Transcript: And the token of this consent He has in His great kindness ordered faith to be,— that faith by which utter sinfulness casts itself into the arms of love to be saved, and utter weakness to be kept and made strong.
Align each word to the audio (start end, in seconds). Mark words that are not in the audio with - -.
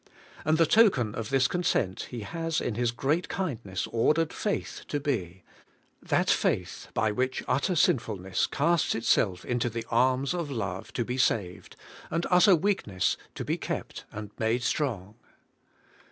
And 0.43 0.57
the 0.57 0.65
token 0.65 1.13
of 1.13 1.29
this 1.29 1.47
consent 1.47 2.07
He 2.09 2.21
has 2.21 2.59
in 2.59 2.73
His 2.73 2.89
great 2.89 3.29
kindness 3.29 3.85
ordered 3.85 4.33
faith 4.33 4.81
to 4.87 4.99
be,— 4.99 5.43
that 6.11 6.27
faith 6.27 6.87
by 6.95 7.11
which 7.11 7.43
utter 7.47 7.75
sinfulness 7.75 8.47
casts 8.47 8.95
itself 8.95 9.45
into 9.45 9.69
the 9.69 9.85
arms 9.91 10.33
of 10.33 10.49
love 10.49 10.91
to 10.93 11.05
be 11.05 11.19
saved, 11.19 11.75
and 12.09 12.25
utter 12.31 12.55
weakness 12.55 13.15
to 13.35 13.45
be 13.45 13.57
kept 13.59 14.05
and 14.11 14.31
made 14.39 14.63
strong. 14.63 15.17